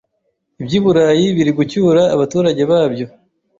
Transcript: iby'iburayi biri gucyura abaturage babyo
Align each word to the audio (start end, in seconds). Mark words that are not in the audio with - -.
iby'iburayi 0.61 1.25
biri 1.35 1.51
gucyura 1.57 2.01
abaturage 2.15 2.61
babyo 2.71 3.05